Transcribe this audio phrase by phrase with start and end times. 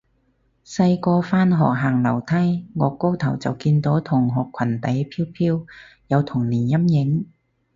[0.65, 5.67] 細個返學行樓梯，顎高頭就見到同學裙底飄飄，
[6.07, 7.27] 有童年陰影